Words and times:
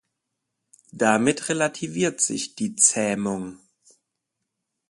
Damit 0.93 1.47
relativiert 1.49 2.21
sich 2.21 2.55
die 2.55 2.75
„Zähmung“. 2.75 3.59